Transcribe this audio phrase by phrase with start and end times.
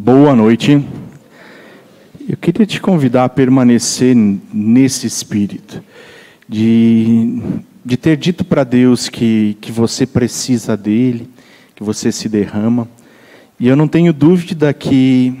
[0.00, 0.80] Boa noite.
[2.28, 5.82] Eu queria te convidar a permanecer nesse espírito,
[6.48, 7.42] de,
[7.84, 11.28] de ter dito para Deus que, que você precisa dele,
[11.74, 12.88] que você se derrama.
[13.58, 15.34] E eu não tenho dúvida que,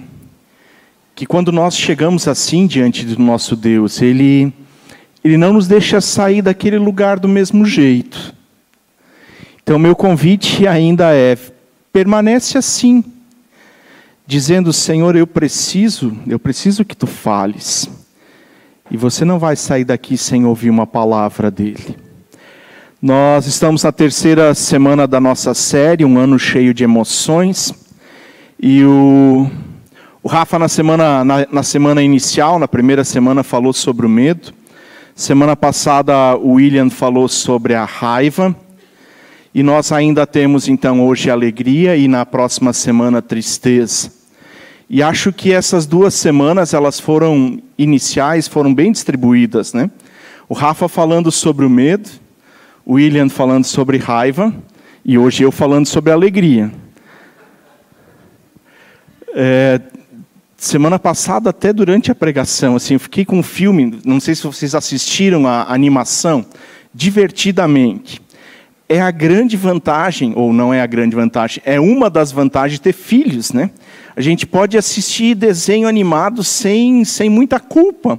[1.14, 4.52] que quando nós chegamos assim diante do nosso Deus, ele,
[5.22, 8.34] ele não nos deixa sair daquele lugar do mesmo jeito.
[9.62, 11.38] Então, meu convite ainda é:
[11.92, 13.04] permanece assim,
[14.28, 17.88] dizendo: Senhor, eu preciso, eu preciso que tu fales.
[18.90, 21.96] E você não vai sair daqui sem ouvir uma palavra dele.
[23.00, 27.72] Nós estamos na terceira semana da nossa série, um ano cheio de emoções.
[28.60, 29.50] E o,
[30.22, 34.52] o Rafa, na semana, na, na semana inicial, na primeira semana, falou sobre o medo.
[35.14, 38.54] Semana passada, o William falou sobre a raiva.
[39.54, 44.17] E nós ainda temos então hoje alegria e na próxima semana tristeza.
[44.90, 49.90] E acho que essas duas semanas elas foram iniciais, foram bem distribuídas, né?
[50.48, 52.08] O Rafa falando sobre o medo,
[52.86, 54.54] o William falando sobre raiva
[55.04, 56.72] e hoje eu falando sobre alegria.
[59.34, 59.78] É,
[60.56, 64.42] semana passada, até durante a pregação, assim, eu fiquei com um filme, não sei se
[64.44, 66.46] vocês assistiram a animação,
[66.94, 68.22] divertidamente
[68.88, 72.80] é a grande vantagem, ou não é a grande vantagem, é uma das vantagens de
[72.80, 73.70] ter filhos, né?
[74.18, 78.18] A gente pode assistir desenho animado sem, sem muita culpa.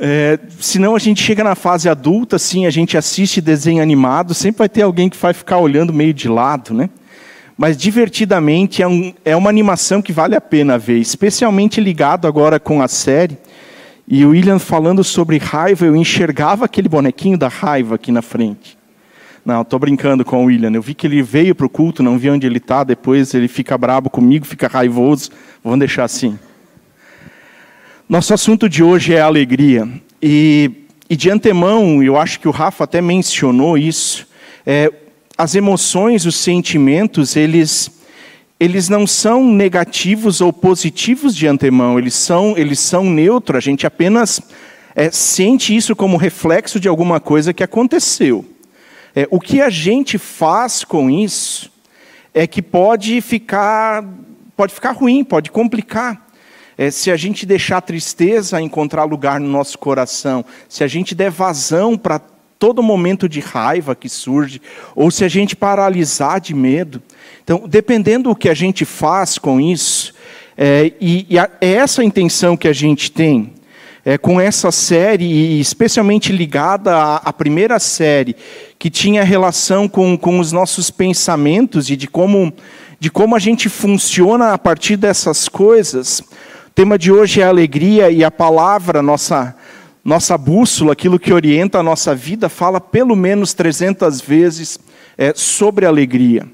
[0.00, 4.60] É, senão a gente chega na fase adulta, assim, a gente assiste desenho animado, sempre
[4.60, 6.88] vai ter alguém que vai ficar olhando meio de lado, né?
[7.58, 12.60] Mas divertidamente é, um, é uma animação que vale a pena ver, especialmente ligado agora
[12.60, 13.36] com a série.
[14.06, 18.78] E o William falando sobre raiva, eu enxergava aquele bonequinho da raiva aqui na frente.
[19.44, 20.70] Não, estou brincando com o William.
[20.72, 22.84] Eu vi que ele veio para o culto, não vi onde ele está.
[22.84, 25.30] Depois ele fica brabo comigo, fica raivoso.
[25.64, 26.38] Vamos deixar assim.
[28.08, 29.88] Nosso assunto de hoje é alegria.
[30.20, 30.70] E,
[31.08, 34.26] e de antemão, eu acho que o Rafa até mencionou isso.
[34.66, 34.92] É,
[35.38, 37.90] as emoções, os sentimentos, eles,
[38.58, 41.98] eles não são negativos ou positivos de antemão.
[41.98, 43.56] Eles são, eles são neutros.
[43.56, 44.42] A gente apenas
[44.94, 48.44] é, sente isso como reflexo de alguma coisa que aconteceu.
[49.14, 51.70] É, o que a gente faz com isso
[52.32, 54.04] é que pode ficar,
[54.56, 56.28] pode ficar ruim, pode complicar.
[56.78, 61.14] É, se a gente deixar a tristeza encontrar lugar no nosso coração, se a gente
[61.14, 62.20] der vazão para
[62.58, 64.60] todo momento de raiva que surge,
[64.94, 67.02] ou se a gente paralisar de medo.
[67.42, 70.14] Então, dependendo do que a gente faz com isso,
[70.56, 73.54] é, e, e a, é essa a intenção que a gente tem
[74.04, 78.34] é, com essa série, e especialmente ligada à, à, primeira série,
[78.78, 82.52] que tinha relação com, com os nossos pensamentos e de como,
[82.98, 86.20] de como a gente funciona a partir dessas coisas.
[86.20, 89.54] O tema de hoje é alegria e a palavra, nossa,
[90.04, 94.78] nossa bússola, aquilo que orienta a nossa vida, fala pelo menos 300 vezes
[95.18, 96.46] é, sobre alegria.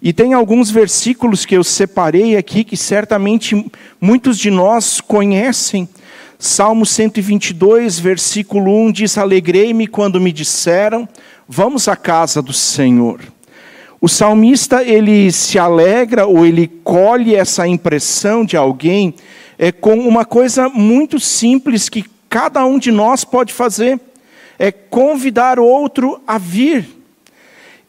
[0.00, 3.70] E tem alguns versículos que eu separei aqui que certamente
[4.00, 5.88] muitos de nós conhecem,
[6.40, 11.08] Salmo 122, versículo 1 diz: Alegrei-me quando me disseram,
[11.48, 13.20] vamos à casa do Senhor.
[14.00, 19.16] O salmista ele se alegra ou ele colhe essa impressão de alguém
[19.58, 23.98] é, com uma coisa muito simples que cada um de nós pode fazer:
[24.60, 26.86] é convidar outro a vir.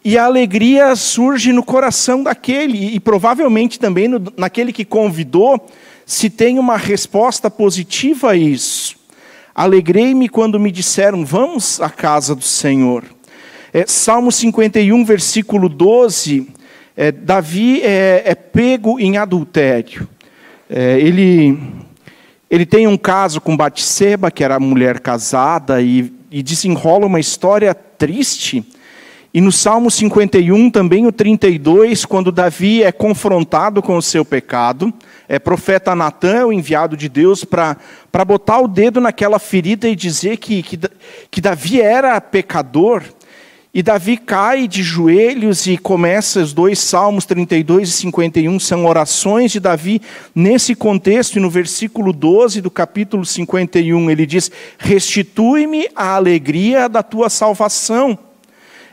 [0.04, 5.64] E a alegria surge no coração daquele, e provavelmente também no, naquele que convidou,
[6.10, 8.96] se tem uma resposta positiva a isso.
[9.54, 13.04] Alegrei-me quando me disseram, vamos à casa do Senhor.
[13.72, 16.48] É, Salmo 51, versículo 12,
[16.98, 20.10] é, Davi é, é, pego em adultério.
[20.68, 21.60] É, ele,
[22.50, 27.72] ele tem um caso com Batseba, que era mulher casada, e, e desenrola uma história
[27.76, 28.66] triste.
[29.32, 34.92] E no Salmo 51, também o 32, quando Davi é confrontado com o seu pecado,
[35.28, 37.78] é, profeta Natan, o enviado de Deus, para
[38.26, 40.80] botar o dedo naquela ferida e dizer que, que,
[41.30, 43.04] que Davi era pecador.
[43.72, 49.52] E Davi cai de joelhos e começa os dois salmos 32 e 51, são orações
[49.52, 50.02] de Davi
[50.34, 57.04] nesse contexto, e no versículo 12 do capítulo 51, ele diz: Restitui-me a alegria da
[57.04, 58.18] tua salvação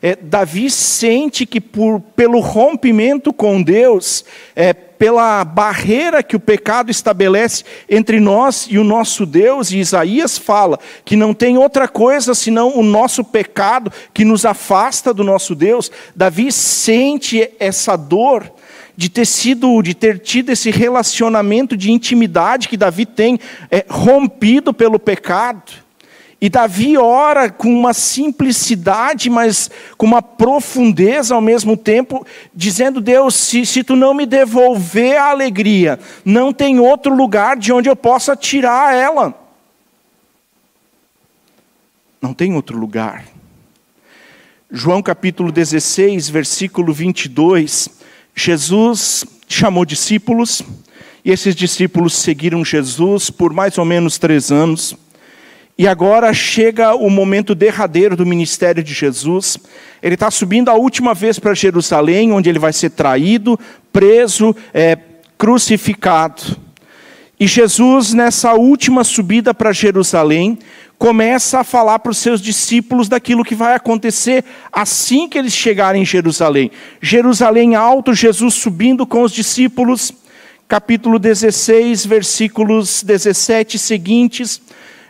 [0.02, 6.90] é, Davi sente que por, pelo rompimento com Deus, é, pela barreira que o pecado
[6.90, 12.34] estabelece entre nós e o nosso Deus, e Isaías fala que não tem outra coisa
[12.34, 15.90] senão o nosso pecado que nos afasta do nosso Deus.
[16.14, 18.50] Davi sente essa dor
[18.96, 23.38] de ter sido, de ter tido esse relacionamento de intimidade que Davi tem,
[23.70, 25.86] é, rompido pelo pecado.
[26.38, 33.35] E Davi ora com uma simplicidade, mas com uma profundeza ao mesmo tempo, dizendo: Deus,
[33.35, 37.97] se, se tu não me devolver a alegria, não tem outro lugar de onde eu
[37.97, 39.35] possa tirar ela.
[42.21, 43.25] Não tem outro lugar.
[44.71, 47.89] João capítulo 16, versículo 22,
[48.35, 50.61] Jesus chamou discípulos,
[51.25, 54.94] e esses discípulos seguiram Jesus por mais ou menos três anos.
[55.78, 59.58] E agora chega o momento derradeiro do ministério de Jesus.
[60.02, 63.61] Ele está subindo a última vez para Jerusalém, onde ele vai ser traído,
[63.93, 64.96] preso, é,
[65.37, 66.56] crucificado.
[67.38, 70.58] E Jesus, nessa última subida para Jerusalém,
[70.99, 76.00] começa a falar para os seus discípulos daquilo que vai acontecer assim que eles chegarem
[76.00, 76.70] em Jerusalém.
[77.02, 80.11] Jerusalém alto, Jesus subindo com os discípulos,
[80.67, 84.62] capítulo 16, versículos 17 seguintes.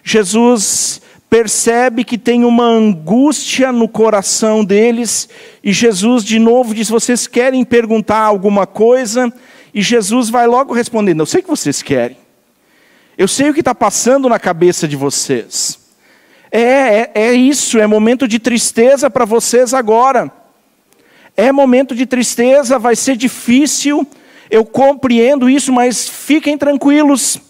[0.08, 5.28] Jesus percebe que tem uma angústia no coração deles,
[5.64, 9.32] e Jesus de novo diz: Vocês querem perguntar alguma coisa?
[9.74, 12.16] E Jesus vai logo respondendo: Eu sei que vocês querem,
[13.18, 15.76] eu sei o que está passando na cabeça de vocês.
[16.52, 20.30] É, é, é isso, é momento de tristeza para vocês agora.
[21.36, 24.06] É momento de tristeza, vai ser difícil,
[24.48, 27.40] eu compreendo isso, mas fiquem tranquilos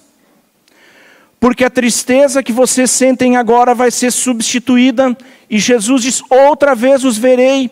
[1.46, 5.16] porque a tristeza que vocês sentem agora vai ser substituída,
[5.48, 7.70] e Jesus diz: outra vez os verei,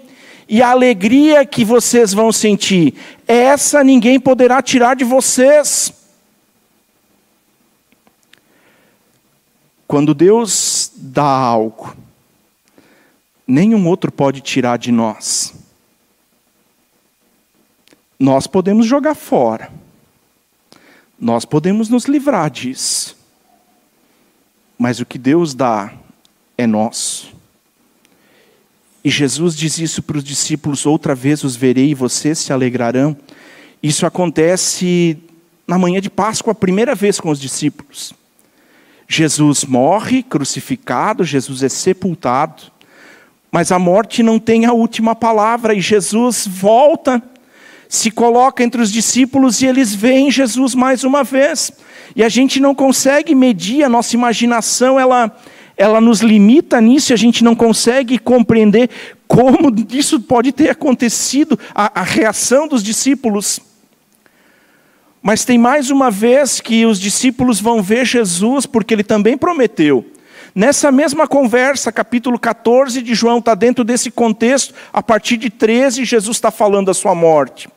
[0.49, 2.95] e a alegria que vocês vão sentir,
[3.27, 5.93] essa ninguém poderá tirar de vocês.
[9.89, 11.97] Quando Deus dá algo,
[13.45, 15.53] nenhum outro pode tirar de nós.
[18.21, 19.69] Nós podemos jogar fora,
[21.19, 23.24] nós podemos nos livrar disso
[24.79, 25.93] mas o que Deus dá
[26.57, 27.33] é nosso.
[29.05, 33.17] E Jesus diz isso para os discípulos: outra vez os verei e vocês se alegrarão.
[33.83, 35.19] Isso acontece
[35.67, 38.15] na manhã de Páscoa, a primeira vez com os discípulos.
[39.07, 42.63] Jesus morre crucificado, Jesus é sepultado,
[43.53, 47.23] mas a morte não tem a última palavra, e Jesus volta,
[47.95, 51.73] se coloca entre os discípulos e eles veem Jesus mais uma vez.
[52.15, 55.35] E a gente não consegue medir, a nossa imaginação, ela,
[55.77, 58.91] ela nos limita nisso, a gente não consegue compreender
[59.27, 63.61] como isso pode ter acontecido, a, a reação dos discípulos.
[65.23, 70.05] Mas tem mais uma vez que os discípulos vão ver Jesus, porque ele também prometeu.
[70.55, 76.05] Nessa mesma conversa, capítulo 14 de João está dentro desse contexto, a partir de 13,
[76.05, 77.69] Jesus está falando da sua morte.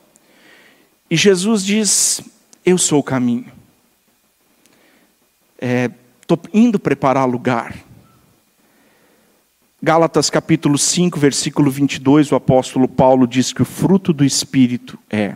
[1.09, 2.21] E Jesus diz:
[2.65, 3.57] Eu sou o caminho
[6.21, 7.75] estou é, indo preparar lugar.
[9.81, 15.35] Gálatas capítulo 5, versículo 22, o apóstolo Paulo diz que o fruto do Espírito é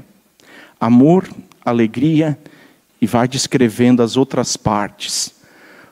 [0.80, 1.30] amor,
[1.64, 2.38] alegria,
[3.00, 5.34] e vai descrevendo as outras partes.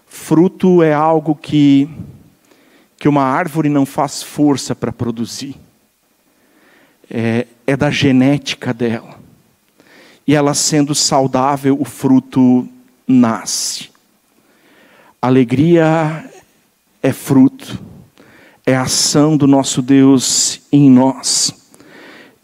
[0.08, 1.90] Fruto é algo que,
[2.98, 5.56] que uma árvore não faz força para produzir,
[7.10, 9.19] é, é da genética dela.
[10.30, 12.70] E ela sendo saudável, o fruto
[13.08, 13.90] nasce.
[15.20, 16.24] Alegria
[17.02, 17.80] é fruto,
[18.64, 21.52] é ação do nosso Deus em nós.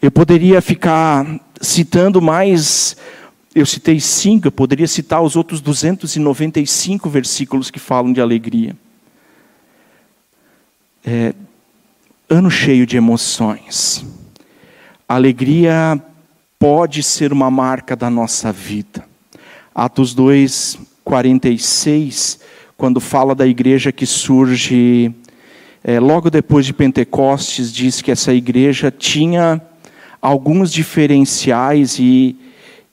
[0.01, 1.27] Eu poderia ficar
[1.61, 2.97] citando mais,
[3.53, 8.75] eu citei cinco, eu poderia citar os outros 295 versículos que falam de alegria.
[11.05, 11.35] É,
[12.27, 14.03] ano cheio de emoções.
[15.07, 16.01] alegria
[16.59, 19.05] pode ser uma marca da nossa vida.
[19.73, 22.39] Atos 2, 46
[22.77, 25.13] quando fala da igreja que surge
[25.83, 29.61] é, logo depois de Pentecostes, diz que essa igreja tinha
[30.21, 32.35] alguns diferenciais e,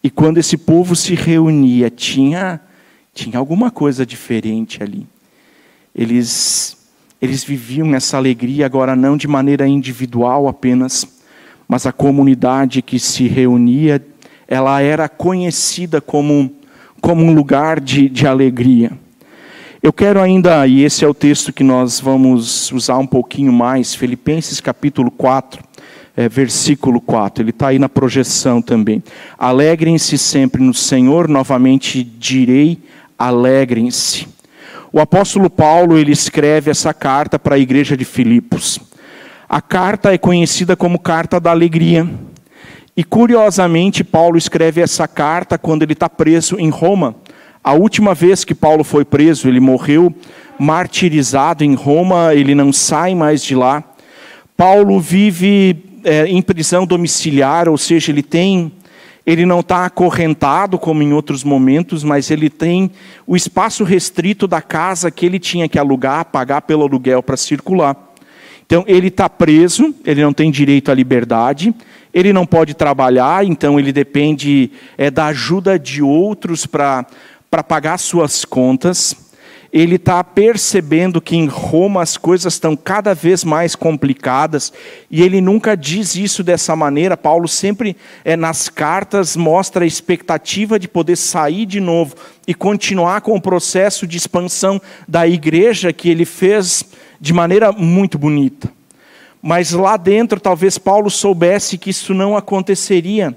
[0.02, 2.61] e quando esse povo se reunia, tinha,
[3.12, 5.07] tinha alguma coisa diferente ali.
[5.95, 6.76] Eles,
[7.21, 11.22] eles viviam essa alegria, agora não de maneira individual apenas,
[11.69, 14.04] mas a comunidade que se reunia,
[14.47, 16.52] ela era conhecida como,
[17.00, 18.92] como um lugar de, de alegria.
[19.83, 23.95] Eu quero ainda, e esse é o texto que nós vamos usar um pouquinho mais,
[23.95, 25.62] Filipenses capítulo 4,
[26.16, 29.02] é, versículo 4, ele está aí na projeção também.
[29.38, 32.78] Alegrem-se sempre no Senhor, novamente direi,
[33.19, 34.28] alegrem-se.
[34.92, 38.78] O apóstolo Paulo, ele escreve essa carta para a igreja de Filipos.
[39.53, 42.09] A carta é conhecida como carta da alegria.
[42.97, 47.17] E curiosamente, Paulo escreve essa carta quando ele está preso em Roma.
[47.63, 50.11] A última vez que Paulo foi preso, ele morreu
[50.59, 53.85] martirizado em Roma, ele não sai mais de lá.
[54.57, 58.73] Paulo vive é, em prisão domiciliar, ou seja, ele tem,
[59.27, 62.91] ele não está acorrentado como em outros momentos, mas ele tem
[63.27, 68.12] o espaço restrito da casa que ele tinha que alugar, pagar pelo aluguel para circular.
[68.73, 71.75] Então ele está preso, ele não tem direito à liberdade,
[72.11, 77.05] ele não pode trabalhar, então ele depende é, da ajuda de outros para
[77.69, 79.14] pagar suas contas.
[79.71, 84.73] Ele está percebendo que em Roma as coisas estão cada vez mais complicadas,
[85.11, 87.14] e ele nunca diz isso dessa maneira.
[87.14, 92.14] Paulo sempre, é, nas cartas, mostra a expectativa de poder sair de novo
[92.49, 96.87] e continuar com o processo de expansão da igreja que ele fez
[97.23, 98.69] de maneira muito bonita.
[99.41, 103.33] Mas lá dentro, talvez Paulo soubesse que isso não aconteceria.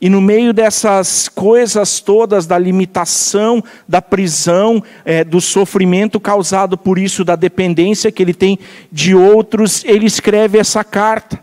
[0.00, 6.98] E no meio dessas coisas todas, da limitação, da prisão, é, do sofrimento causado por
[6.98, 8.60] isso, da dependência que ele tem
[8.92, 11.40] de outros, ele escreve essa carta,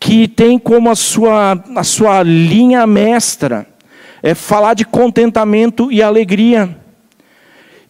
[0.00, 3.68] que tem como a sua, a sua linha mestra
[4.20, 6.83] é falar de contentamento e alegria.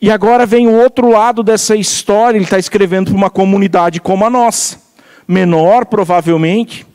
[0.04, 4.22] E agora vem o outro lado dessa história, ele está escrevendo para uma comunidade como
[4.26, 4.78] a nossa
[5.26, 6.86] menor provavelmente,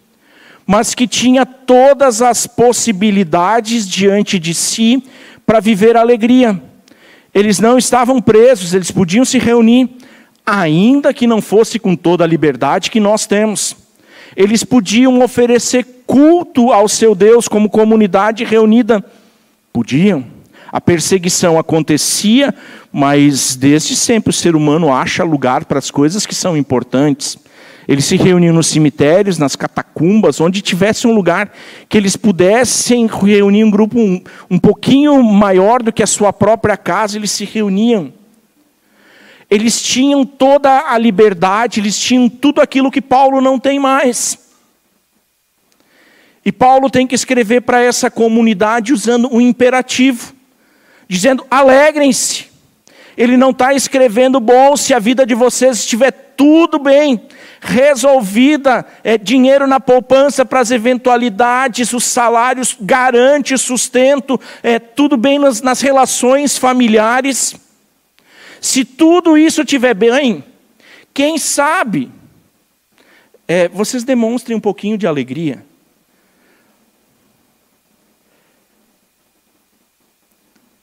[0.63, 5.03] mas que tinha todas as possibilidades diante de si
[5.43, 6.61] para viver alegria.
[7.33, 9.89] Eles não estavam presos, eles podiam se reunir,
[10.45, 13.75] ainda que não fosse com toda a liberdade que nós temos.
[14.35, 19.03] Eles podiam oferecer culto ao seu Deus como comunidade reunida.
[19.73, 20.38] Podiam.
[20.71, 22.53] A perseguição acontecia,
[22.91, 27.37] mas desde sempre o ser humano acha lugar para as coisas que são importantes.
[27.87, 31.51] Eles se reuniam nos cemitérios, nas catacumbas, onde tivesse um lugar
[31.89, 36.77] que eles pudessem reunir um grupo um, um pouquinho maior do que a sua própria
[36.77, 38.13] casa, eles se reuniam.
[39.49, 44.37] Eles tinham toda a liberdade, eles tinham tudo aquilo que Paulo não tem mais.
[46.45, 50.33] E Paulo tem que escrever para essa comunidade usando um imperativo,
[51.09, 52.47] dizendo: alegrem-se.
[53.17, 57.21] Ele não está escrevendo, bom, se a vida de vocês estiver tudo bem,
[57.59, 65.37] resolvida, é, dinheiro na poupança para as eventualidades, os salários garante sustento, é, tudo bem
[65.37, 67.55] nas, nas relações familiares.
[68.61, 70.41] Se tudo isso estiver bem,
[71.13, 72.09] quem sabe
[73.45, 75.65] é, vocês demonstrem um pouquinho de alegria.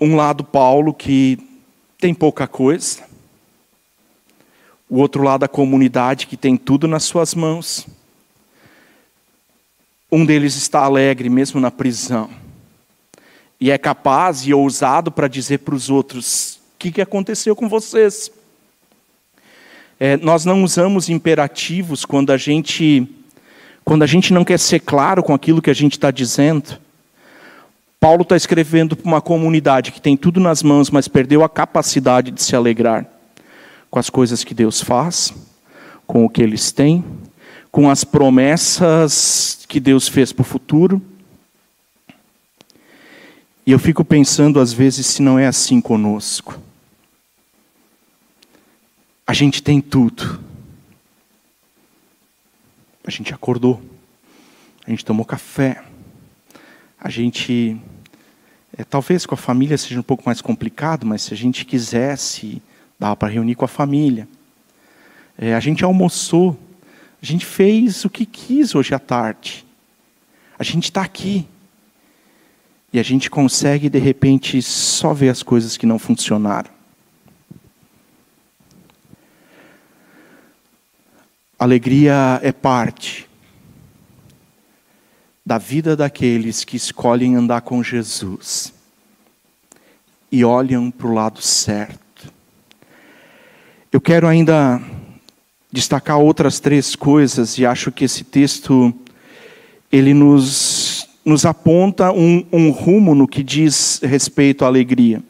[0.00, 1.38] Um lado Paulo que
[1.98, 3.02] tem pouca coisa,
[4.88, 7.86] o outro lado a comunidade que tem tudo nas suas mãos.
[10.10, 12.30] Um deles está alegre mesmo na prisão.
[13.60, 17.68] E é capaz e ousado para dizer para os outros: o que, que aconteceu com
[17.68, 18.30] vocês?
[19.98, 23.08] É, nós não usamos imperativos quando a gente
[23.82, 26.78] quando a gente não quer ser claro com aquilo que a gente está dizendo.
[27.98, 32.30] Paulo está escrevendo para uma comunidade que tem tudo nas mãos, mas perdeu a capacidade
[32.30, 33.06] de se alegrar
[33.90, 35.32] com as coisas que Deus faz,
[36.06, 37.04] com o que eles têm,
[37.70, 41.02] com as promessas que Deus fez para o futuro.
[43.66, 46.60] E eu fico pensando, às vezes, se não é assim conosco.
[49.26, 50.38] A gente tem tudo.
[53.04, 53.82] A gente acordou.
[54.86, 55.82] A gente tomou café.
[57.06, 57.80] A gente.
[58.76, 62.60] É, talvez com a família seja um pouco mais complicado, mas se a gente quisesse
[62.98, 64.26] dava para reunir com a família.
[65.38, 66.58] É, a gente almoçou,
[67.22, 69.64] a gente fez o que quis hoje à tarde.
[70.58, 71.46] A gente está aqui.
[72.92, 76.70] E a gente consegue, de repente, só ver as coisas que não funcionaram.
[81.56, 83.25] Alegria é parte
[85.46, 88.74] da vida daqueles que escolhem andar com Jesus
[90.30, 92.06] e olham para o lado certo
[93.96, 94.78] eu quero ainda
[95.72, 98.92] destacar outras três coisas e acho que esse texto
[99.90, 105.22] ele nos, nos aponta um, um rumo no que diz respeito à alegria.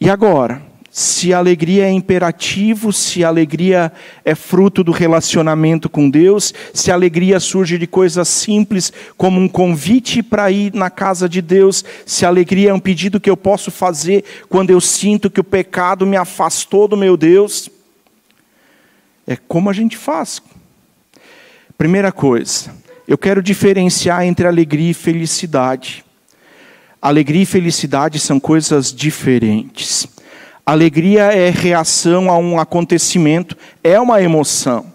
[0.00, 0.60] E agora,
[0.96, 3.92] se a alegria é imperativo, se a alegria
[4.24, 9.48] é fruto do relacionamento com Deus, se a alegria surge de coisas simples, como um
[9.48, 13.36] convite para ir na casa de Deus, se a alegria é um pedido que eu
[13.36, 17.68] posso fazer quando eu sinto que o pecado me afastou do meu Deus,
[19.26, 20.40] é como a gente faz.
[21.76, 22.72] Primeira coisa,
[23.08, 26.04] eu quero diferenciar entre alegria e felicidade.
[27.02, 30.13] Alegria e felicidade são coisas diferentes.
[30.66, 34.86] Alegria é reação a um acontecimento, é uma emoção.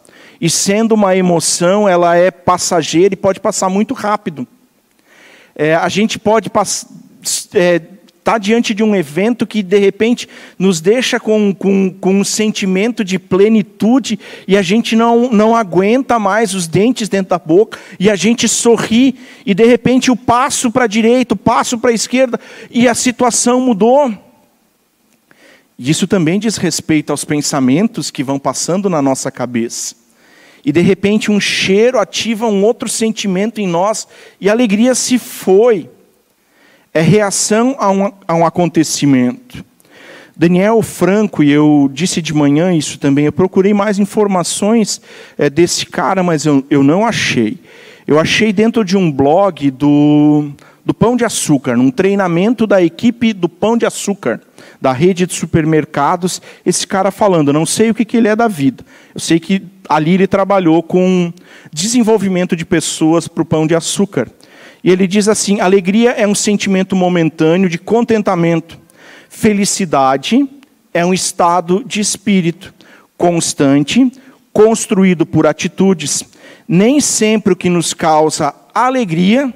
[0.41, 4.47] E sendo uma emoção, ela é passageira e pode passar muito rápido.
[5.55, 6.49] É, a gente pode
[7.53, 7.81] é,
[8.29, 13.03] está diante de um evento que de repente nos deixa com, com, com um sentimento
[13.03, 18.07] de plenitude e a gente não, não aguenta mais os dentes dentro da boca e
[18.07, 21.93] a gente sorri e de repente o passo para a direita, o passo para a
[21.93, 24.13] esquerda e a situação mudou.
[25.79, 29.95] E isso também diz respeito aos pensamentos que vão passando na nossa cabeça.
[30.65, 34.05] E de repente um cheiro ativa um outro sentimento em nós
[34.41, 35.89] e a alegria se foi
[36.93, 39.63] é reação a um, a um acontecimento.
[40.35, 45.01] Daniel Franco, e eu disse de manhã isso também, eu procurei mais informações
[45.37, 47.57] é, desse cara, mas eu, eu não achei.
[48.07, 50.49] Eu achei dentro de um blog do,
[50.89, 54.41] do Pão de Açúcar, num treinamento da equipe do Pão de Açúcar,
[54.81, 58.47] da rede de supermercados, esse cara falando, não sei o que, que ele é da
[58.47, 58.83] vida.
[59.13, 61.31] Eu sei que ali ele trabalhou com
[61.71, 64.31] desenvolvimento de pessoas para o Pão de Açúcar.
[64.83, 68.79] E ele diz assim: alegria é um sentimento momentâneo de contentamento.
[69.29, 70.49] Felicidade
[70.91, 72.73] é um estado de espírito
[73.15, 74.11] constante,
[74.51, 76.23] construído por atitudes.
[76.67, 79.53] Nem sempre o que nos causa alegria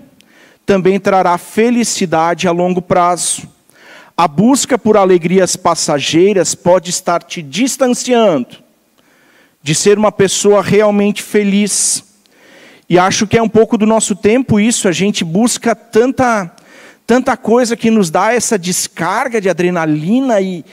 [0.65, 3.47] também trará felicidade a longo prazo.
[4.15, 8.63] A busca por alegrias passageiras pode estar te distanciando
[9.61, 12.03] de ser uma pessoa realmente feliz.
[12.89, 16.53] E acho que é um pouco do nosso tempo isso, a gente busca tanta,
[17.07, 20.65] tanta coisa que nos dá essa descarga de adrenalina e,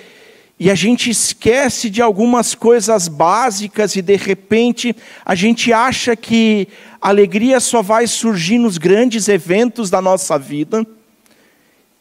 [0.59, 4.95] e a gente esquece de algumas coisas básicas e de repente
[5.25, 6.69] a gente acha que
[7.01, 10.87] a alegria só vai surgir nos grandes eventos da nossa vida.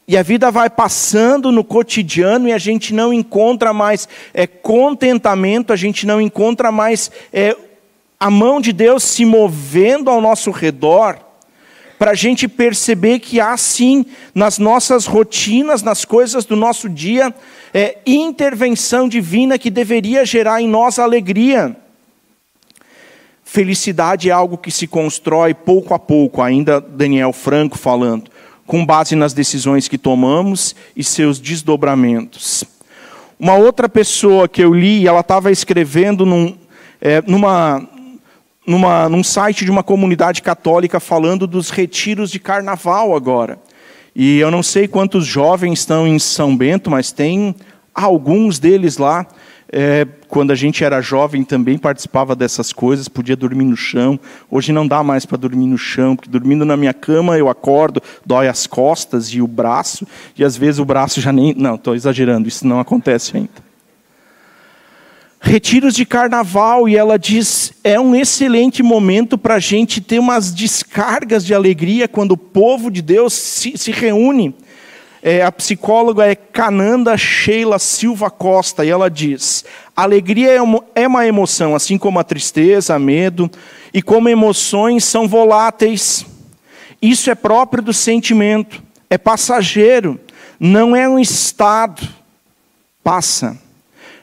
[0.06, 5.72] E a vida vai passando no cotidiano e a gente não encontra mais é, contentamento,
[5.72, 7.56] a gente não encontra mais é,
[8.18, 11.18] a mão de Deus se movendo ao nosso redor,
[11.98, 17.34] para a gente perceber que há sim, nas nossas rotinas, nas coisas do nosso dia,
[17.72, 21.76] é, intervenção divina que deveria gerar em nós alegria.
[23.52, 28.30] Felicidade é algo que se constrói pouco a pouco, ainda Daniel Franco falando,
[28.64, 32.62] com base nas decisões que tomamos e seus desdobramentos.
[33.36, 36.56] Uma outra pessoa que eu li, ela estava escrevendo num,
[37.00, 37.84] é, numa,
[38.64, 43.58] numa, num site de uma comunidade católica falando dos retiros de carnaval agora.
[44.14, 47.56] E eu não sei quantos jovens estão em São Bento, mas tem
[47.92, 49.26] alguns deles lá.
[49.72, 54.18] É, quando a gente era jovem também participava dessas coisas, podia dormir no chão.
[54.48, 58.00] Hoje não dá mais para dormir no chão, porque dormindo na minha cama eu acordo,
[58.24, 60.06] dói as costas e o braço,
[60.38, 61.52] e às vezes o braço já nem.
[61.54, 63.70] Não, estou exagerando, isso não acontece ainda
[65.42, 70.52] retiros de carnaval, e ela diz: é um excelente momento para a gente ter umas
[70.52, 74.54] descargas de alegria quando o povo de Deus se, se reúne.
[75.22, 81.28] É, a psicóloga é Cananda Sheila Silva Costa, e ela diz: alegria é uma, é
[81.28, 83.50] emoção, assim como a tristeza, medo,
[83.92, 86.24] e como emoções são voláteis.
[87.02, 90.18] Isso é próprio do sentimento, é passageiro,
[90.58, 92.06] não é um estado,
[93.02, 93.58] passa.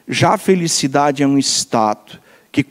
[0.07, 2.19] Já a felicidade é um estado
[2.51, 2.65] que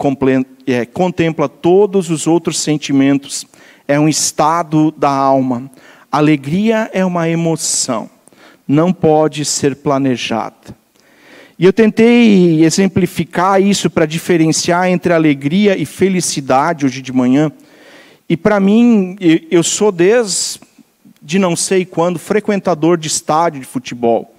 [0.66, 3.46] é, contempla todos os outros sentimentos,
[3.86, 5.70] é um estado da alma.
[6.10, 8.08] Alegria é uma emoção,
[8.66, 10.76] não pode ser planejada.
[11.58, 17.50] E eu tentei exemplificar isso para diferenciar entre alegria e felicidade hoje de manhã.
[18.28, 19.16] E para mim,
[19.50, 20.60] eu sou desde
[21.22, 24.32] de não sei quando frequentador de estádio de futebol.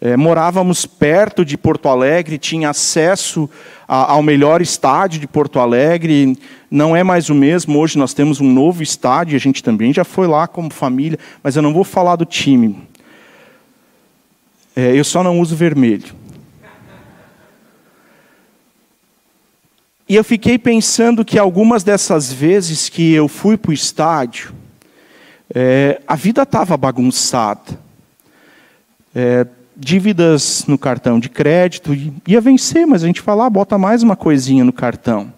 [0.00, 3.48] É, morávamos perto de Porto Alegre, tinha acesso
[3.86, 6.36] a, ao melhor estádio de Porto Alegre.
[6.70, 7.78] Não é mais o mesmo.
[7.78, 9.36] Hoje nós temos um novo estádio.
[9.36, 12.76] A gente também já foi lá como família, mas eu não vou falar do time.
[14.78, 16.14] É, eu só não uso vermelho.
[20.08, 24.54] E eu fiquei pensando que algumas dessas vezes que eu fui para o estádio,
[25.52, 27.76] é, a vida estava bagunçada.
[29.12, 31.92] É, dívidas no cartão de crédito,
[32.24, 35.32] ia vencer, mas a gente fala, ah, bota mais uma coisinha no cartão.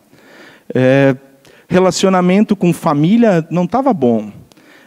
[0.75, 1.17] É,
[1.67, 4.31] relacionamento com família não estava bom.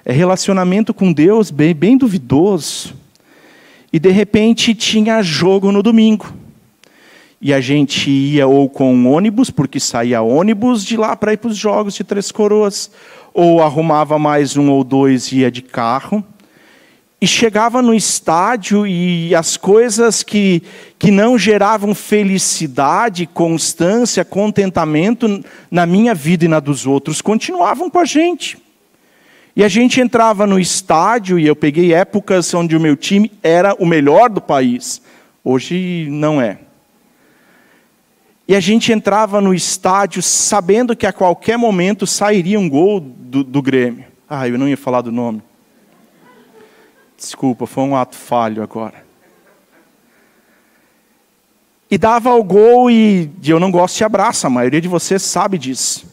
[0.05, 3.01] É relacionamento com Deus bem, bem duvidoso.
[3.93, 6.33] E de repente tinha jogo no domingo.
[7.39, 11.49] e a gente ia ou com ônibus, porque saía ônibus de lá para ir para
[11.49, 12.89] os jogos de Três Coroas,
[13.33, 16.23] ou arrumava mais um ou dois e ia de carro.
[17.19, 20.63] E chegava no estádio e as coisas que,
[20.97, 27.99] que não geravam felicidade, constância, contentamento na minha vida e na dos outros continuavam com
[27.99, 28.57] a gente.
[29.55, 33.75] E a gente entrava no estádio, e eu peguei épocas onde o meu time era
[33.75, 35.01] o melhor do país.
[35.43, 36.59] Hoje não é.
[38.47, 43.43] E a gente entrava no estádio sabendo que a qualquer momento sairia um gol do,
[43.43, 44.05] do Grêmio.
[44.27, 45.41] Ah, eu não ia falar do nome.
[47.15, 49.03] Desculpa, foi um ato falho agora.
[51.89, 55.59] E dava o gol e eu não gosto de abraço, a maioria de vocês sabe
[55.59, 56.12] disso.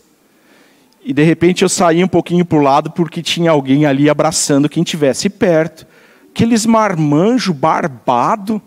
[1.02, 4.68] E de repente eu saía um pouquinho para o lado porque tinha alguém ali abraçando
[4.68, 5.86] quem tivesse perto.
[6.30, 8.60] Aqueles marmanjo barbado,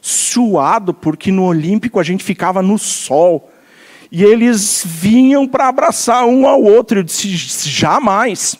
[0.00, 3.50] suado, porque no Olímpico a gente ficava no sol.
[4.10, 7.00] E eles vinham para abraçar um ao outro.
[7.00, 7.28] Eu disse:
[7.68, 8.58] jamais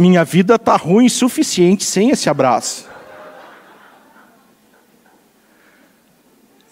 [0.00, 2.88] minha vida está ruim o suficiente sem esse abraço.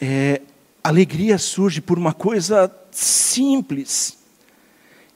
[0.01, 0.41] É,
[0.83, 4.18] alegria surge por uma coisa simples.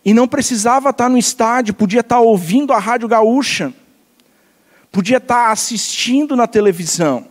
[0.04, 3.72] E não precisava estar no estádio, podia estar ouvindo a Rádio Gaúcha,
[4.90, 7.26] podia estar assistindo na televisão.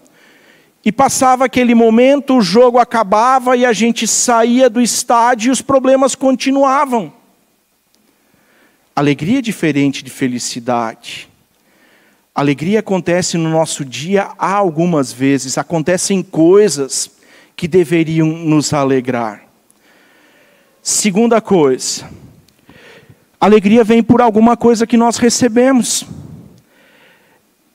[0.84, 5.62] E passava aquele momento, o jogo acabava e a gente saía do estádio e os
[5.62, 7.14] problemas continuavam.
[8.96, 11.30] Alegria é diferente de felicidade.
[12.34, 17.12] Alegria acontece no nosso dia há algumas vezes, acontecem coisas
[17.56, 19.44] que deveriam nos alegrar.
[20.82, 22.10] Segunda coisa,
[23.42, 26.06] alegria vem por alguma coisa que nós recebemos.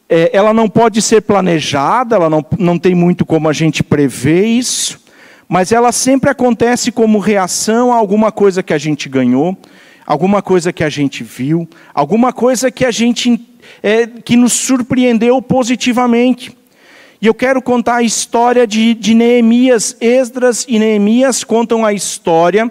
[0.09, 4.45] É, ela não pode ser planejada, ela não, não tem muito como a gente prever
[4.47, 5.01] isso,
[5.49, 9.59] mas ela sempre acontece como reação a alguma coisa que a gente ganhou,
[10.07, 13.45] alguma coisa que a gente viu, alguma coisa que a gente
[13.83, 16.57] é, que nos surpreendeu positivamente.
[17.21, 19.97] E eu quero contar a história de, de Neemias.
[20.01, 22.71] Esdras e Neemias contam a história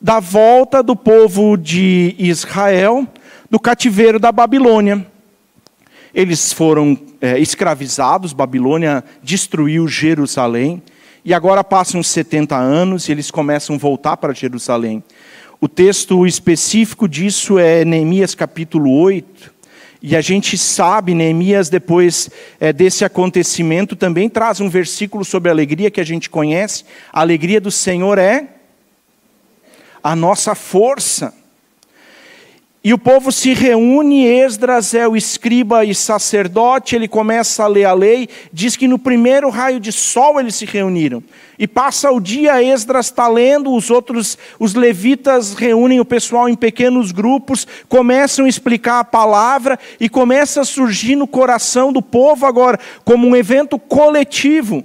[0.00, 3.06] da volta do povo de Israel
[3.50, 5.06] do cativeiro da Babilônia.
[6.14, 10.82] Eles foram é, escravizados, Babilônia destruiu Jerusalém,
[11.24, 15.02] e agora passam 70 anos e eles começam a voltar para Jerusalém.
[15.60, 19.54] O texto específico disso é Neemias capítulo 8.
[20.00, 22.30] E a gente sabe, Neemias, depois
[22.60, 26.84] é, desse acontecimento, também traz um versículo sobre a alegria que a gente conhece.
[27.12, 28.55] A alegria do Senhor é
[30.06, 31.34] a nossa força.
[32.84, 37.86] E o povo se reúne, Esdras é o escriba e sacerdote, ele começa a ler
[37.86, 41.20] a lei, diz que no primeiro raio de sol eles se reuniram.
[41.58, 46.54] E passa o dia, Esdras está lendo, os outros, os levitas reúnem o pessoal em
[46.54, 52.46] pequenos grupos, começam a explicar a palavra e começa a surgir no coração do povo
[52.46, 54.84] agora, como um evento coletivo.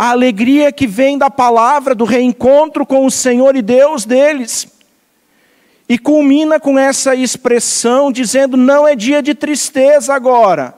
[0.00, 4.66] A alegria que vem da palavra, do reencontro com o Senhor e Deus deles.
[5.86, 10.74] E culmina com essa expressão dizendo: não é dia de tristeza agora,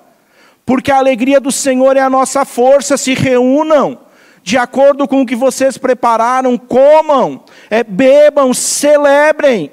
[0.66, 2.96] porque a alegria do Senhor é a nossa força.
[2.96, 3.96] Se reúnam,
[4.42, 9.70] de acordo com o que vocês prepararam, comam, é, bebam, celebrem.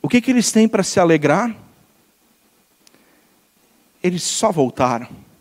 [0.00, 1.54] O que, que eles têm para se alegrar?
[4.02, 5.31] Eles só voltaram.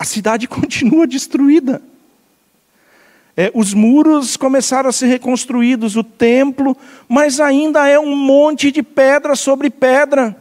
[0.00, 1.82] A cidade continua destruída.
[3.36, 8.82] É, os muros começaram a ser reconstruídos, o templo, mas ainda é um monte de
[8.82, 10.34] pedra sobre pedra.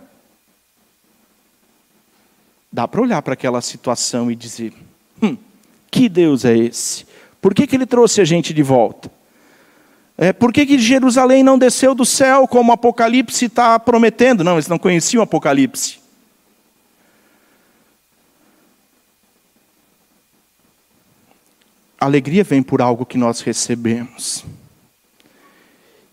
[2.72, 4.74] Dá para olhar para aquela situação e dizer:
[5.22, 5.38] hum,
[5.92, 7.06] que Deus é esse?
[7.42, 9.12] Por que, que ele trouxe a gente de volta?
[10.18, 14.44] É, por que, que Jerusalém não desceu do céu como o Apocalipse está prometendo?
[14.44, 15.99] Não, eles não conheciam o Apocalipse.
[22.00, 24.46] Alegria vem por algo que nós recebemos.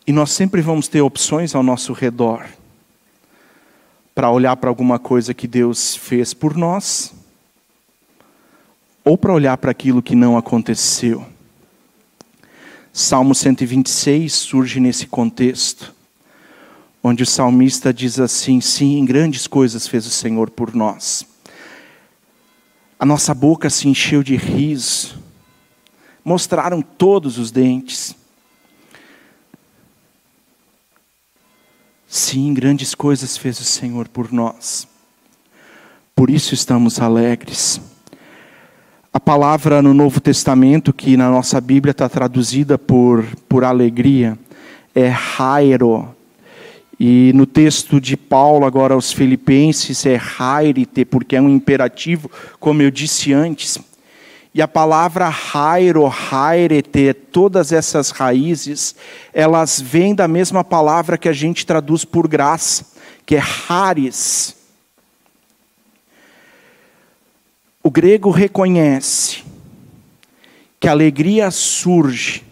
[0.05, 2.45] E nós sempre vamos ter opções ao nosso redor
[4.13, 7.13] para olhar para alguma coisa que Deus fez por nós,
[9.05, 11.25] ou para olhar para aquilo que não aconteceu.
[12.93, 15.95] Salmo 126 surge nesse contexto,
[17.01, 21.25] onde o salmista diz assim: Sim, grandes coisas fez o Senhor por nós.
[22.99, 25.26] A nossa boca se encheu de riso
[26.27, 28.17] mostraram todos os dentes.
[32.09, 34.89] Sim, grandes coisas fez o Senhor por nós.
[36.17, 37.81] Por isso estamos alegres.
[39.13, 44.37] A palavra no Novo Testamento, que na nossa Bíblia está traduzida por, por alegria,
[44.97, 46.13] é rairo.
[46.99, 52.83] E no texto de Paulo, agora aos Filipenses, é rairite, porque é um imperativo, como
[52.83, 53.79] eu disse antes.
[54.57, 58.97] E a palavra rairo, rairete, todas essas raízes,
[59.31, 62.87] elas vêm da mesma palavra que a gente traduz por graça,
[63.27, 64.57] que é haris.
[67.83, 69.45] O grego reconhece
[70.81, 72.43] que a alegria surge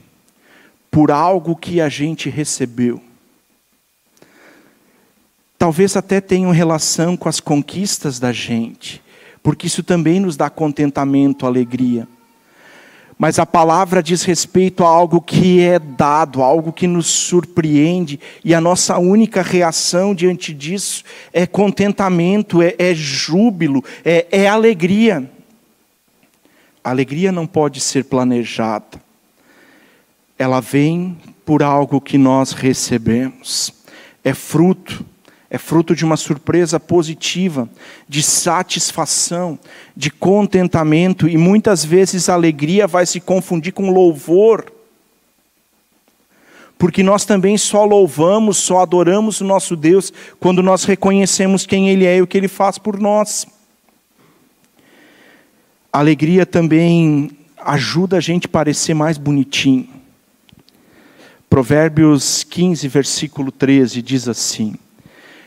[0.91, 3.03] por algo que a gente recebeu.
[5.57, 9.03] Talvez até tenha relação com as conquistas da gente
[9.45, 12.09] porque isso também nos dá contentamento, alegria.
[13.19, 18.55] Mas a palavra diz respeito a algo que é dado, algo que nos surpreende, e
[18.55, 25.31] a nossa única reação diante disso é contentamento, é, é júbilo, é, é alegria.
[26.83, 28.99] Alegria não pode ser planejada,
[30.39, 33.75] ela vem por algo que nós recebemos,
[34.25, 35.05] é fruto
[35.55, 37.69] é fruto de uma surpresa positiva,
[38.09, 39.57] de satisfação,
[39.97, 44.67] de contentamento, e muitas vezes a alegria vai se confundir com louvor.
[46.77, 52.05] Porque nós também só louvamos, só adoramos o nosso Deus quando nós reconhecemos quem Ele
[52.05, 53.47] é e o que Ele faz por nós.
[55.93, 59.89] A alegria também ajuda a gente a parecer mais bonitinho.
[61.49, 64.75] Provérbios 15, versículo 13 diz assim: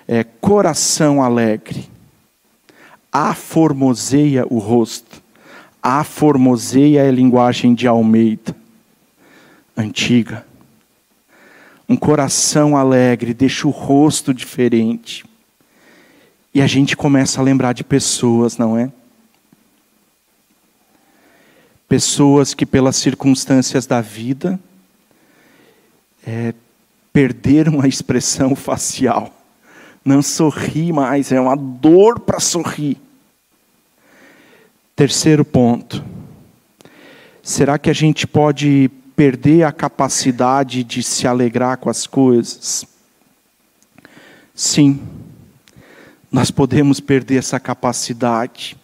[0.08, 1.90] é, coração alegre,
[3.12, 5.22] aformoseia o rosto.
[5.84, 8.56] Aformoseia é linguagem de Almeida,
[9.76, 10.46] antiga.
[11.90, 15.26] Um coração alegre deixa o rosto diferente.
[16.54, 18.92] E a gente começa a lembrar de pessoas, não é?
[21.88, 24.60] Pessoas que, pelas circunstâncias da vida,
[26.26, 26.54] é,
[27.14, 29.37] perderam a expressão facial
[30.08, 32.98] não sorri mais, é uma dor para sorrir.
[34.96, 36.04] Terceiro ponto.
[37.44, 42.86] Será que a gente pode perder a capacidade de se alegrar com as coisas?
[44.56, 45.02] Sim,
[46.32, 48.78] nós podemos perder essa capacidade.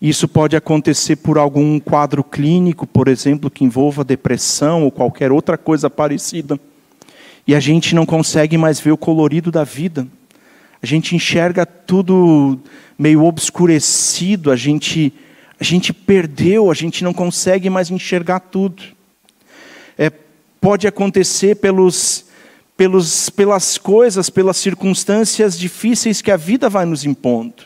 [0.00, 5.56] Isso pode acontecer por algum quadro clínico, por exemplo, que envolva depressão ou qualquer outra
[5.56, 6.60] coisa parecida.
[7.46, 10.06] E a gente não consegue mais ver o colorido da vida
[10.84, 12.60] a gente enxerga tudo
[12.98, 15.14] meio obscurecido, a gente,
[15.58, 18.82] a gente perdeu, a gente não consegue mais enxergar tudo.
[19.96, 20.12] É,
[20.60, 22.26] pode acontecer pelos,
[22.76, 27.62] pelos, pelas coisas, pelas circunstâncias difíceis que a vida vai nos impondo.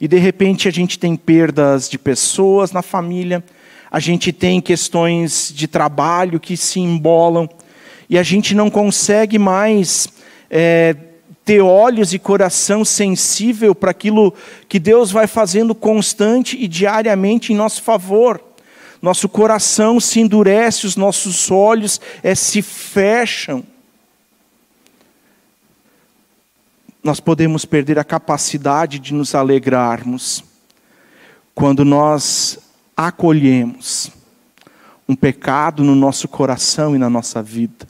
[0.00, 3.44] E de repente a gente tem perdas de pessoas na família,
[3.90, 7.46] a gente tem questões de trabalho que se embolam,
[8.08, 10.08] e a gente não consegue mais
[10.50, 10.96] é,
[11.48, 14.34] ter olhos e coração sensível para aquilo
[14.68, 18.38] que Deus vai fazendo constante e diariamente em nosso favor.
[19.00, 23.64] Nosso coração se endurece, os nossos olhos é, se fecham.
[27.02, 30.44] Nós podemos perder a capacidade de nos alegrarmos
[31.54, 32.58] quando nós
[32.94, 34.10] acolhemos
[35.08, 37.88] um pecado no nosso coração e na nossa vida.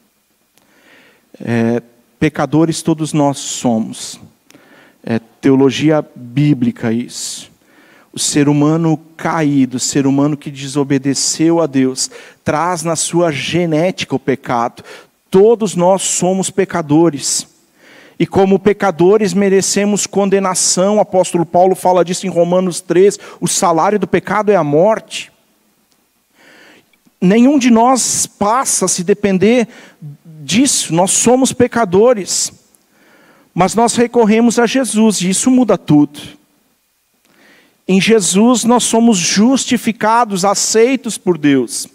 [1.41, 1.83] É,
[2.19, 4.21] Pecadores todos nós somos.
[5.05, 7.51] É teologia bíblica isso.
[8.13, 12.11] O ser humano caído, o ser humano que desobedeceu a Deus,
[12.43, 14.83] traz na sua genética o pecado.
[15.31, 17.47] Todos nós somos pecadores.
[18.19, 20.97] E como pecadores merecemos condenação.
[20.97, 23.19] O apóstolo Paulo fala disso em Romanos 3.
[23.41, 25.31] O salário do pecado é a morte.
[27.21, 29.69] Nenhum de nós passa, se depender
[30.49, 32.51] disso, nós somos pecadores,
[33.53, 36.19] mas nós recorremos a Jesus e isso muda tudo.
[37.87, 41.87] Em Jesus nós somos justificados, aceitos por Deus.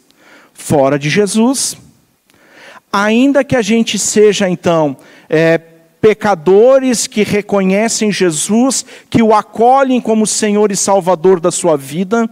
[0.53, 1.75] Fora de Jesus,
[2.91, 4.95] ainda que a gente seja então
[5.27, 5.57] é,
[5.99, 12.29] pecadores que reconhecem Jesus, que o acolhem como Senhor e Salvador da sua vida,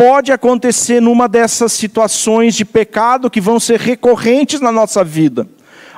[0.00, 5.46] pode acontecer numa dessas situações de pecado que vão ser recorrentes na nossa vida.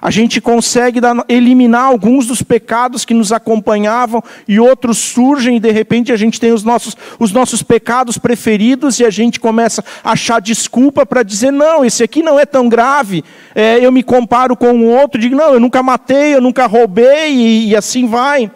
[0.00, 5.70] A gente consegue eliminar alguns dos pecados que nos acompanhavam e outros surgem e de
[5.70, 10.10] repente a gente tem os nossos, os nossos pecados preferidos e a gente começa a
[10.10, 13.22] achar desculpa para dizer: não, esse aqui não é tão grave.
[13.54, 17.32] É, eu me comparo com o outro, digo: não, eu nunca matei, eu nunca roubei
[17.32, 18.50] e, e assim vai.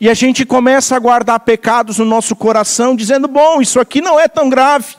[0.00, 4.18] E a gente começa a guardar pecados no nosso coração, dizendo: bom, isso aqui não
[4.18, 4.96] é tão grave.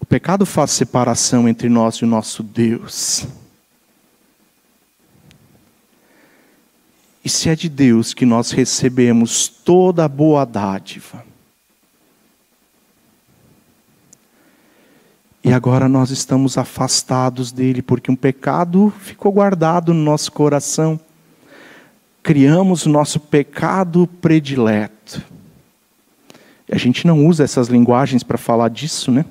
[0.00, 3.26] O pecado faz separação entre nós e o nosso Deus.
[7.24, 11.24] E se é de Deus que nós recebemos toda a boa dádiva,
[15.46, 20.98] e agora nós estamos afastados dele, porque um pecado ficou guardado no nosso coração,
[22.20, 25.22] criamos o nosso pecado predileto.
[26.68, 29.24] E a gente não usa essas linguagens para falar disso, né?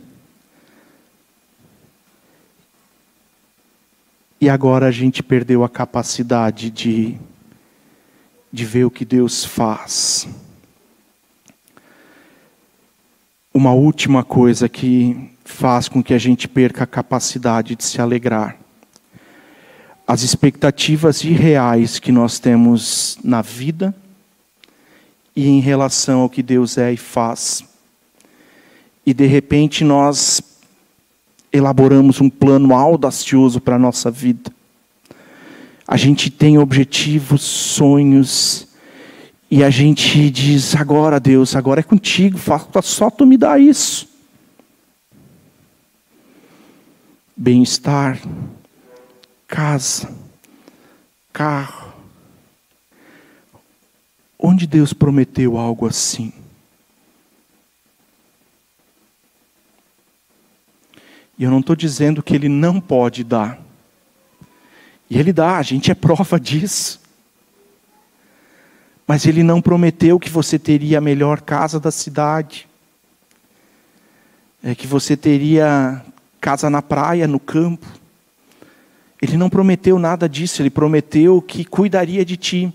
[4.39, 7.19] E agora a gente perdeu a capacidade de
[8.54, 10.30] de ver o que Deus faz.
[13.54, 18.58] Uma última coisa que faz com que a gente perca a capacidade de se alegrar.
[20.08, 23.95] As expectativas irreais que nós temos na vida
[25.36, 27.63] e em relação ao que Deus é e faz.
[29.05, 30.41] E de repente nós
[31.53, 34.51] elaboramos um plano audacioso para a nossa vida.
[35.88, 38.67] A gente tem objetivos, sonhos,
[39.49, 42.39] e a gente diz: agora, Deus, agora é contigo,
[42.81, 44.14] só tu me dar isso.
[47.38, 48.17] Bem-estar,
[49.45, 50.10] casa,
[51.34, 51.93] carro.
[54.39, 56.32] Onde Deus prometeu algo assim?
[61.38, 63.60] E eu não estou dizendo que Ele não pode dar.
[65.10, 67.02] E Ele dá, a gente é prova disso.
[69.06, 72.65] Mas Ele não prometeu que você teria a melhor casa da cidade,
[74.63, 76.02] é, que você teria
[76.45, 77.88] casa na praia, no campo.
[79.19, 82.71] Ele não prometeu nada disso, Ele prometeu que cuidaria de ti.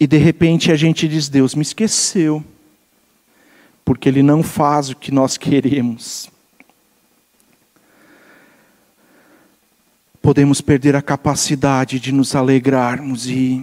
[0.00, 2.42] E de repente a gente diz: Deus me esqueceu,
[3.84, 6.32] porque Ele não faz o que nós queremos.
[10.22, 13.62] podemos perder a capacidade de nos alegrarmos e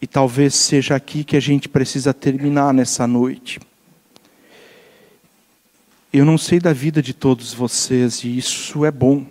[0.00, 3.58] e talvez seja aqui que a gente precisa terminar nessa noite.
[6.10, 9.26] Eu não sei da vida de todos vocês e isso é bom.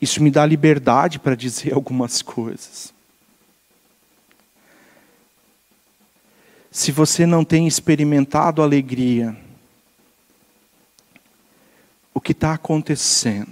[0.00, 2.94] Isso me dá liberdade para dizer algumas coisas.
[6.70, 9.36] Se você não tem experimentado alegria,
[12.14, 13.50] o que está acontecendo.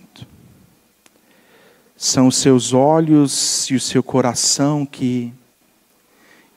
[1.96, 5.32] São os seus olhos e o seu coração que,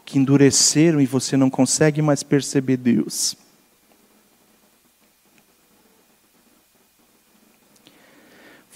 [0.05, 3.35] que endureceram e você não consegue mais perceber Deus.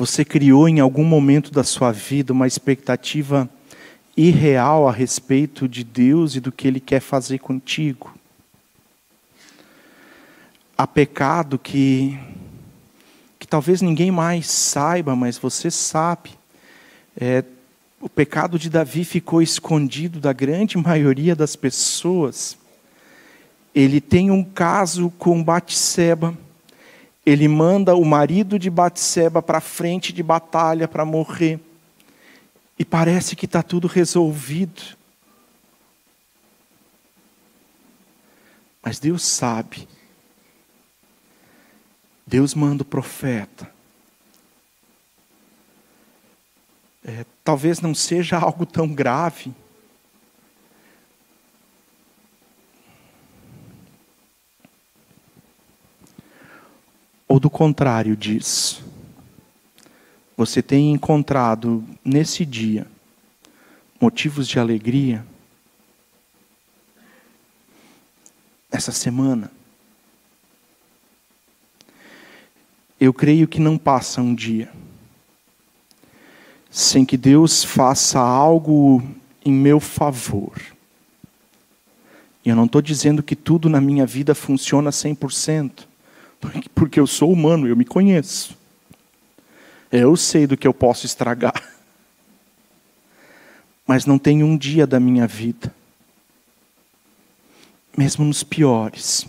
[0.02, 3.48] Você criou em algum momento da sua vida uma expectativa
[4.18, 8.12] irreal a respeito de Deus e do que Ele quer fazer contigo.
[10.76, 12.18] Há pecado que
[13.48, 16.32] talvez ninguém mais saiba, mas você sabe.
[17.16, 17.44] É,
[18.00, 22.58] o pecado de Davi ficou escondido da grande maioria das pessoas.
[23.76, 26.36] Ele tem um caso com Batseba.
[27.26, 31.60] Ele manda o marido de Batseba para a frente de batalha para morrer.
[32.78, 34.82] E parece que está tudo resolvido.
[38.84, 39.88] Mas Deus sabe
[42.32, 43.70] Deus manda o profeta.
[47.04, 49.54] É, talvez não seja algo tão grave.
[57.42, 58.84] Ou do contrário disso.
[60.38, 62.86] Você tem encontrado nesse dia
[64.00, 65.26] motivos de alegria?
[68.72, 69.52] Essa semana?
[73.02, 74.72] eu creio que não passa um dia
[76.70, 79.02] sem que Deus faça algo
[79.44, 80.54] em meu favor.
[82.46, 85.88] E eu não estou dizendo que tudo na minha vida funciona 100%,
[86.74, 88.58] porque eu sou humano, eu me conheço.
[89.92, 91.54] Eu sei do que eu posso estragar.
[93.86, 95.74] Mas não tem um dia da minha vida,
[97.98, 99.28] mesmo nos piores,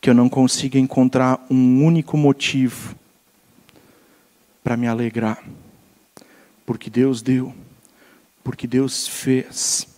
[0.00, 2.96] que eu não consiga encontrar um único motivo
[4.64, 5.44] para me alegrar.
[6.64, 7.54] Porque Deus deu,
[8.42, 9.91] porque Deus fez.